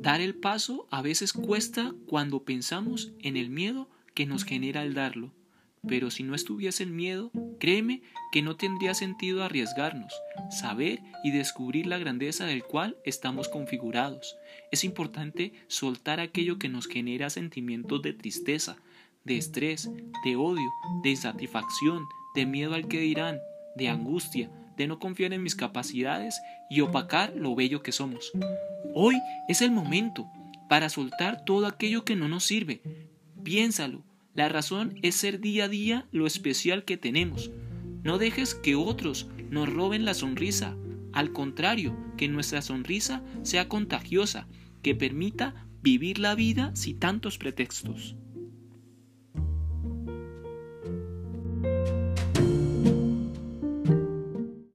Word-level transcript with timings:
Dar 0.00 0.22
el 0.22 0.34
paso 0.34 0.86
a 0.90 1.02
veces 1.02 1.34
cuesta 1.34 1.92
cuando 2.06 2.42
pensamos 2.42 3.12
en 3.20 3.36
el 3.36 3.50
miedo 3.50 3.86
que 4.14 4.24
nos 4.24 4.44
genera 4.44 4.82
el 4.82 4.94
darlo. 4.94 5.30
Pero 5.86 6.10
si 6.10 6.22
no 6.22 6.34
estuviese 6.34 6.82
el 6.84 6.90
miedo, 6.90 7.30
créeme 7.58 8.02
que 8.32 8.40
no 8.40 8.56
tendría 8.56 8.94
sentido 8.94 9.44
arriesgarnos, 9.44 10.14
saber 10.50 11.00
y 11.22 11.32
descubrir 11.32 11.86
la 11.86 11.98
grandeza 11.98 12.46
del 12.46 12.64
cual 12.64 12.96
estamos 13.04 13.48
configurados. 13.48 14.36
Es 14.72 14.84
importante 14.84 15.52
soltar 15.68 16.18
aquello 16.18 16.58
que 16.58 16.70
nos 16.70 16.86
genera 16.86 17.28
sentimientos 17.28 18.00
de 18.00 18.14
tristeza, 18.14 18.78
de 19.24 19.36
estrés, 19.36 19.90
de 20.24 20.36
odio, 20.36 20.70
de 21.02 21.10
insatisfacción, 21.10 22.04
de 22.34 22.46
miedo 22.46 22.72
al 22.72 22.88
que 22.88 23.00
dirán, 23.00 23.38
de 23.76 23.90
angustia, 23.90 24.50
de 24.80 24.86
no 24.86 24.98
confiar 24.98 25.34
en 25.34 25.42
mis 25.42 25.54
capacidades 25.54 26.40
y 26.70 26.80
opacar 26.80 27.34
lo 27.36 27.54
bello 27.54 27.82
que 27.82 27.92
somos. 27.92 28.32
Hoy 28.94 29.20
es 29.46 29.60
el 29.60 29.70
momento 29.72 30.26
para 30.70 30.88
soltar 30.88 31.44
todo 31.44 31.66
aquello 31.66 32.06
que 32.06 32.16
no 32.16 32.28
nos 32.28 32.44
sirve. 32.44 32.80
Piénsalo, 33.44 34.04
la 34.32 34.48
razón 34.48 34.98
es 35.02 35.16
ser 35.16 35.38
día 35.38 35.64
a 35.64 35.68
día 35.68 36.06
lo 36.12 36.26
especial 36.26 36.86
que 36.86 36.96
tenemos. 36.96 37.50
No 38.04 38.16
dejes 38.16 38.54
que 38.54 38.74
otros 38.74 39.28
nos 39.50 39.70
roben 39.70 40.06
la 40.06 40.14
sonrisa. 40.14 40.74
Al 41.12 41.30
contrario, 41.34 41.94
que 42.16 42.28
nuestra 42.28 42.62
sonrisa 42.62 43.22
sea 43.42 43.68
contagiosa, 43.68 44.48
que 44.80 44.94
permita 44.94 45.66
vivir 45.82 46.18
la 46.18 46.34
vida 46.34 46.70
sin 46.74 46.98
tantos 46.98 47.36
pretextos. 47.36 48.16